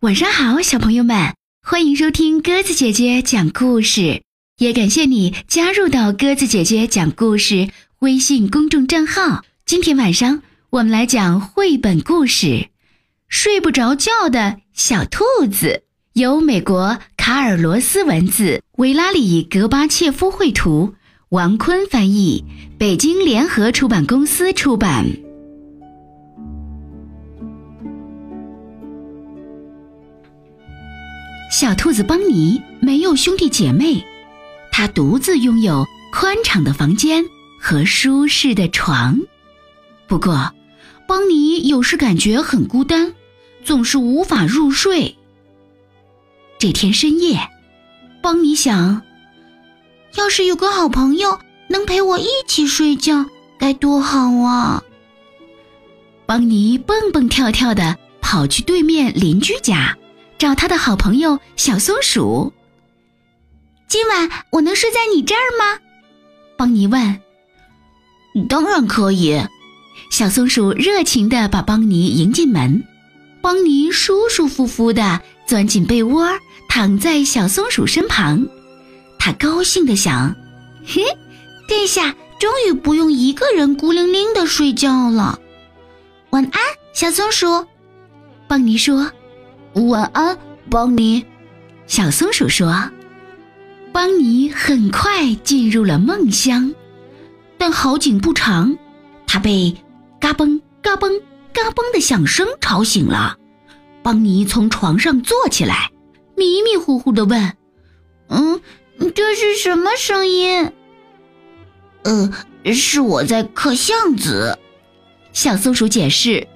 [0.00, 4.20] 晚上好，小朋友们，欢迎收听鸽子姐姐讲故事，
[4.58, 9.42] 也感谢你加入到鸽子姐姐讲故事微信公众账号。
[9.64, 12.46] 今天晚上我们来讲绘本故事
[13.26, 15.82] 《睡不着觉的小兔子》，
[16.20, 20.94] 由美国卡尔罗斯文字，维拉里格巴切夫绘图，
[21.30, 22.44] 王坤翻译，
[22.78, 25.25] 北京联合出版公司出版。
[31.58, 34.04] 小兔子邦尼没有兄弟姐妹，
[34.70, 37.24] 他独自拥有宽敞的房间
[37.58, 39.18] 和舒适的床。
[40.06, 40.52] 不过，
[41.08, 43.14] 邦尼有时感觉很孤单，
[43.64, 45.16] 总是无法入睡。
[46.58, 47.40] 这天深夜，
[48.20, 49.00] 邦尼想：
[50.16, 51.38] 要是有个好朋友
[51.68, 53.24] 能陪我一起睡觉，
[53.58, 54.82] 该多好啊！
[56.26, 59.96] 邦尼蹦蹦跳跳地跑去对面邻居家。
[60.38, 62.52] 找他的好朋友小松鼠。
[63.88, 65.80] 今晚我能睡在你这儿吗？
[66.56, 67.20] 邦尼问。
[68.48, 69.40] 当然可以。
[70.10, 72.84] 小松鼠热情地把邦尼迎进门。
[73.40, 76.28] 邦尼舒舒服服地钻进被窝，
[76.68, 78.46] 躺在小松鼠身旁。
[79.18, 80.36] 他高兴地想
[80.86, 81.02] ：“嘿，
[81.68, 85.40] 这下终于不用一个人孤零零地睡觉了。”
[86.30, 86.60] 晚安，
[86.92, 87.66] 小松鼠。
[88.46, 89.10] 邦尼说。
[89.76, 90.38] 晚安，
[90.70, 91.24] 邦尼。
[91.86, 92.90] 小松鼠说
[93.92, 96.74] ：“邦尼很快进入了梦乡，
[97.58, 98.76] 但好景不长，
[99.26, 99.76] 他被
[100.18, 101.20] 嘎嘣嘎嘣
[101.52, 103.36] 嘎嘣的响声吵醒了。
[104.02, 105.90] 邦尼从床上坐起来，
[106.36, 107.52] 迷迷糊糊的问
[108.28, 108.60] ：‘嗯，
[109.14, 110.72] 这是什么声音？’
[112.04, 112.32] 呃，
[112.72, 114.58] 是我在刻橡子。”
[115.34, 116.48] 小松鼠解释。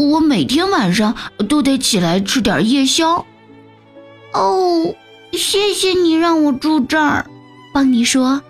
[0.00, 1.14] 我每天晚上
[1.48, 3.26] 都得起来吃点夜宵。
[4.32, 4.94] 哦，
[5.32, 7.26] 谢谢你让我住这儿，
[7.74, 8.42] 邦尼说。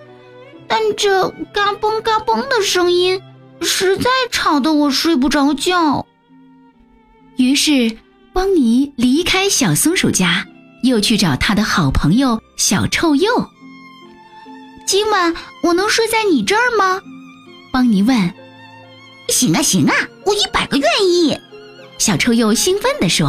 [0.68, 3.20] 但这嘎嘣嘎嘣的声音
[3.60, 6.06] 实在吵得我睡不着觉。
[7.36, 7.96] 于是，
[8.32, 10.46] 邦尼离开小松鼠家，
[10.84, 13.50] 又去找他的好朋友小臭鼬。
[14.86, 17.00] 今晚我能睡在你这儿吗？
[17.72, 18.32] 邦尼问。
[19.28, 19.94] 行啊行啊，
[20.30, 21.36] 我一百个愿意！
[21.98, 23.26] 小臭鼬兴奋地说：“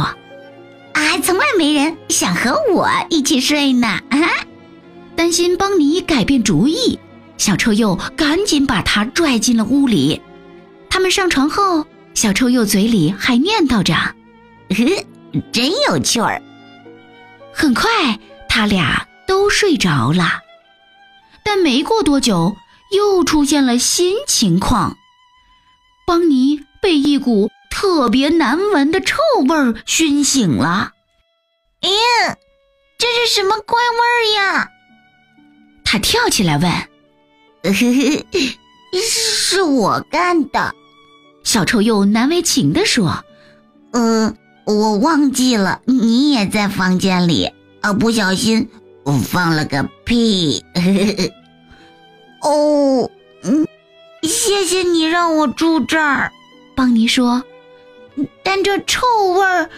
[0.94, 4.18] 啊从来没人想和我一起睡呢！”啊，
[5.16, 7.00] 担心邦尼改变主意，
[7.38, 10.22] 小臭鼬赶紧把他拽进了屋里。
[10.88, 13.96] 他们上床后，小臭鼬嘴里还念叨着
[15.50, 16.40] ：“真有趣儿。”
[17.52, 17.90] 很快，
[18.48, 20.38] 他俩都睡着了。
[21.42, 22.54] 但没过多久，
[22.92, 24.96] 又出现了新情况。
[26.06, 29.16] 邦尼被一股特别难闻的臭
[29.48, 30.92] 味儿熏醒了。
[31.80, 31.88] 咦，
[32.98, 34.70] 这是什么怪味儿呀？
[35.84, 36.70] 他跳起来问
[38.94, 40.74] ：“是我干的。”
[41.44, 43.24] 小臭鼬难为情地说
[43.92, 44.34] ：“呃，
[44.64, 48.68] 我忘记了，你也在房间里，啊，不小心
[49.04, 50.64] 我放了个屁。
[52.42, 53.21] ”哦，嗯。
[54.22, 56.32] 谢谢你让我住这儿，
[56.74, 57.42] 邦尼说。
[58.42, 59.70] 但这臭味儿，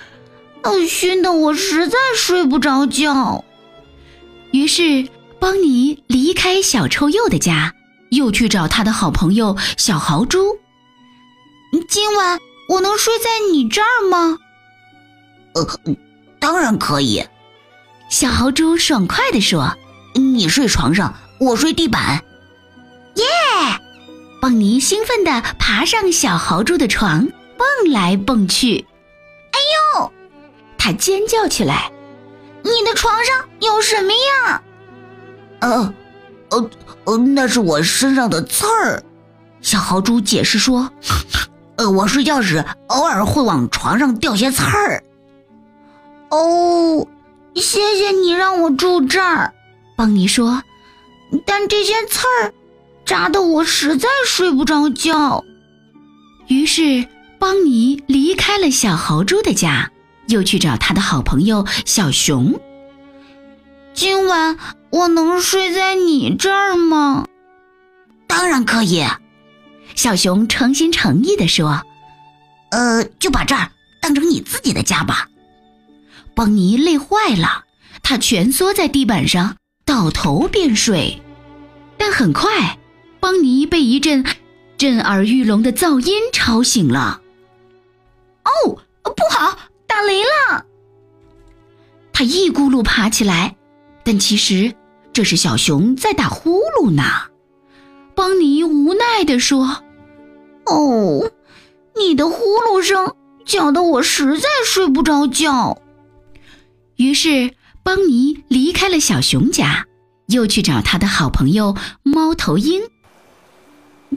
[0.62, 3.44] 呃，熏得我实在睡不着觉。
[4.50, 7.74] 于是，邦尼离开小臭鼬的家，
[8.10, 10.58] 又去找他的好朋友小豪猪。
[11.88, 12.38] 今晚
[12.68, 14.38] 我能睡在你这儿吗？
[15.54, 15.66] 呃，
[16.38, 17.24] 当然可以。
[18.10, 19.76] 小豪猪爽快地说
[20.14, 22.22] ：“你睡床上，我睡地板。”
[23.16, 23.24] 耶！
[24.44, 28.84] 邦尼兴奋地爬上小豪猪的床，蹦来蹦去。
[29.52, 29.58] 哎
[29.96, 30.12] 呦！
[30.76, 31.90] 他尖叫起来
[32.62, 34.62] ：“你的床上有什么呀
[35.60, 35.94] ？”“呃，
[36.50, 36.70] 呃，
[37.04, 39.02] 呃，那是我身上的刺儿。”
[39.64, 40.90] 小豪猪解释说
[41.76, 45.02] ：“呃，我睡觉时偶尔会往床上掉些刺儿。
[46.28, 47.08] ”“哦，
[47.54, 49.54] 谢谢你让我住这儿。”
[49.96, 50.62] 邦尼说
[51.46, 52.52] ，“但这些刺儿……”
[53.04, 55.44] 扎得我实在睡不着觉，
[56.48, 57.06] 于是
[57.38, 59.90] 邦尼离开了小豪猪的家，
[60.28, 62.60] 又去找他的好朋友小熊。
[63.92, 64.58] 今晚
[64.90, 67.26] 我能睡在你这儿吗？
[68.26, 69.04] 当然可以，
[69.94, 71.82] 小熊诚心诚意地说
[72.72, 73.70] ：“呃，就把这儿
[74.00, 75.28] 当成你自己的家吧。”
[76.34, 77.64] 邦尼累坏了，
[78.02, 81.22] 他蜷缩在地板上，倒头便睡，
[81.96, 82.78] 但很快。
[83.24, 84.22] 邦尼被一阵
[84.76, 87.22] 震耳欲聋的噪音吵醒了。
[88.44, 89.56] 哦，不好，
[89.86, 90.66] 打雷了！
[92.12, 93.56] 他一咕噜爬起来，
[94.04, 94.74] 但其实
[95.14, 97.02] 这是小熊在打呼噜呢。
[98.14, 99.82] 邦尼无奈地说
[100.68, 101.30] ：“哦，
[101.96, 103.14] 你的呼噜声
[103.46, 105.78] 搅得我实在睡不着觉。”
[106.96, 109.86] 于是，邦尼离开了小熊家，
[110.26, 112.82] 又去找他的好朋友猫头鹰。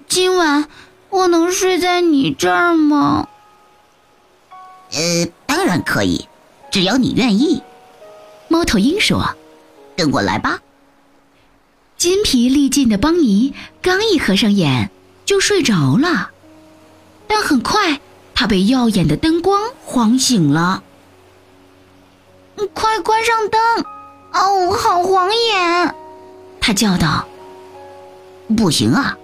[0.07, 0.67] 今晚
[1.09, 3.27] 我能睡在你这儿吗？
[4.91, 6.27] 呃，当然可以，
[6.71, 7.61] 只要你愿意。
[8.47, 9.35] 猫头鹰说
[9.97, 10.59] ：“跟我来吧。”
[11.97, 14.91] 筋疲力尽的邦尼刚一合上眼，
[15.25, 16.31] 就睡着了。
[17.27, 17.99] 但很快，
[18.35, 20.83] 他被耀眼的灯光晃醒了。
[22.73, 23.85] 快关上灯！
[24.33, 25.95] 哦，好晃眼！
[26.61, 27.27] 他叫道。
[28.55, 29.17] 不行啊，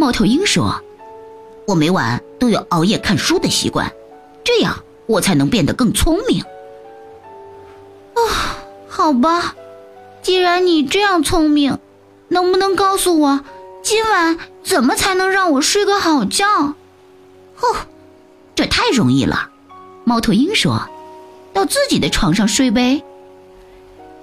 [0.00, 0.80] 猫头鹰说
[1.68, 3.92] ：“我每晚都有熬夜看书的习惯，
[4.42, 6.44] 这样。”我才能变得更聪明。
[8.14, 8.56] 啊，
[8.88, 9.56] 好吧，
[10.22, 11.78] 既然你这样聪明，
[12.28, 13.40] 能不能告诉我，
[13.82, 16.46] 今晚怎么才能让我睡个好觉？
[17.60, 17.76] 哦，
[18.54, 19.50] 这太容易了。
[20.04, 20.88] 猫头鹰说
[21.52, 23.02] ：“到自己的床上睡呗。”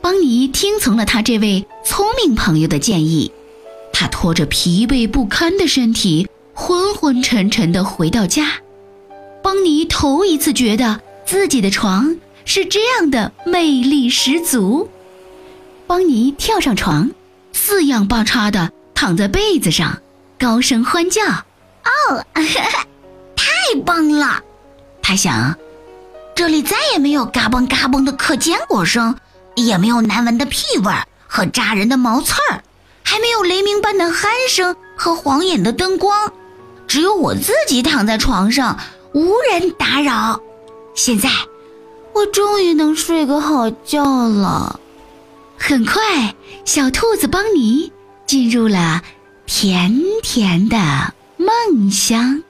[0.01, 3.33] 邦尼听从了他这位聪明朋友的建议，
[3.99, 8.51] 他拖着疲惫不堪的身体，昏昏沉沉地回到家。
[9.41, 12.15] 邦尼头一次觉得自己的床
[12.45, 14.88] 是这样的魅力十足。
[15.88, 17.09] 邦尼跳上床，
[17.53, 19.97] 四仰八叉地躺在被子上，
[20.38, 21.23] 高声欢叫
[21.83, 22.23] ：“哦，
[23.35, 24.43] 太棒了！”
[25.01, 25.57] 他想，
[26.35, 29.15] 这里再也没有嘎嘣嘎嘣的嗑坚果声，
[29.55, 32.61] 也没有难闻的屁味儿和扎人的毛刺儿，
[33.09, 36.33] 还没有雷鸣般的鼾声和晃眼的灯光，
[36.88, 38.77] 只有我自己躺在床上。
[39.13, 40.42] 无人打扰，
[40.94, 41.30] 现在
[42.13, 44.81] 我终于能睡个好觉了。
[45.57, 47.94] 很快，小兔子邦尼
[48.25, 49.01] 进入了
[49.45, 50.77] 甜甜的
[51.38, 52.44] 梦乡。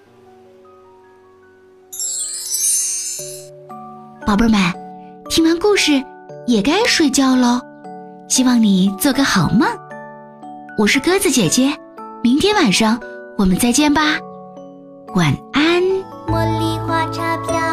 [4.25, 4.59] 宝贝们，
[5.29, 6.03] 听完故事
[6.47, 7.61] 也该睡觉喽，
[8.27, 9.69] 希望你做个好梦。
[10.77, 11.75] 我是鸽子姐姐，
[12.21, 13.01] 明天晚上
[13.35, 14.19] 我们再见吧，
[15.15, 15.81] 晚安。
[16.27, 17.66] 茉莉花茶飘。